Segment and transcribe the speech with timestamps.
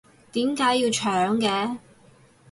[0.31, 1.77] 點解要搶嘅？